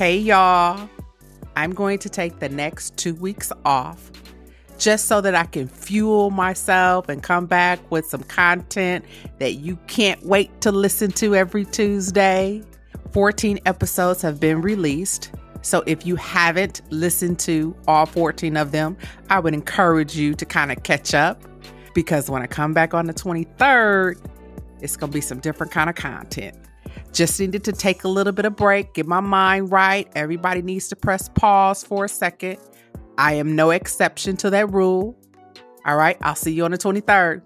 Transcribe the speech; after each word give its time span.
Hey, 0.00 0.16
y'all. 0.16 0.88
I'm 1.56 1.74
going 1.74 1.98
to 1.98 2.08
take 2.08 2.38
the 2.38 2.48
next 2.48 2.96
two 2.96 3.14
weeks 3.16 3.52
off 3.66 4.10
just 4.78 5.08
so 5.08 5.20
that 5.20 5.34
I 5.34 5.44
can 5.44 5.68
fuel 5.68 6.30
myself 6.30 7.10
and 7.10 7.22
come 7.22 7.44
back 7.44 7.78
with 7.90 8.06
some 8.06 8.22
content 8.22 9.04
that 9.40 9.56
you 9.56 9.76
can't 9.88 10.24
wait 10.24 10.58
to 10.62 10.72
listen 10.72 11.10
to 11.10 11.36
every 11.36 11.66
Tuesday. 11.66 12.62
14 13.12 13.58
episodes 13.66 14.22
have 14.22 14.40
been 14.40 14.62
released. 14.62 15.32
So 15.60 15.82
if 15.86 16.06
you 16.06 16.16
haven't 16.16 16.80
listened 16.88 17.38
to 17.40 17.76
all 17.86 18.06
14 18.06 18.56
of 18.56 18.72
them, 18.72 18.96
I 19.28 19.38
would 19.38 19.52
encourage 19.52 20.16
you 20.16 20.32
to 20.32 20.46
kind 20.46 20.72
of 20.72 20.82
catch 20.82 21.12
up 21.12 21.42
because 21.92 22.30
when 22.30 22.40
I 22.40 22.46
come 22.46 22.72
back 22.72 22.94
on 22.94 23.04
the 23.04 23.12
23rd, 23.12 24.16
it's 24.80 24.96
going 24.96 25.10
to 25.10 25.14
be 25.14 25.20
some 25.20 25.40
different 25.40 25.70
kind 25.70 25.90
of 25.90 25.96
content. 25.96 26.56
Just 27.12 27.40
needed 27.40 27.64
to 27.64 27.72
take 27.72 28.04
a 28.04 28.08
little 28.08 28.32
bit 28.32 28.44
of 28.44 28.56
break, 28.56 28.94
get 28.94 29.06
my 29.06 29.20
mind 29.20 29.72
right. 29.72 30.08
Everybody 30.14 30.62
needs 30.62 30.88
to 30.88 30.96
press 30.96 31.28
pause 31.28 31.82
for 31.82 32.04
a 32.04 32.08
second 32.08 32.58
I 33.20 33.34
am 33.34 33.54
no 33.54 33.70
exception 33.70 34.38
to 34.38 34.48
that 34.48 34.70
rule. 34.70 35.14
All 35.84 35.96
right, 35.96 36.16
I'll 36.22 36.34
see 36.34 36.52
you 36.52 36.64
on 36.64 36.70
the 36.70 36.78
23rd. 36.78 37.42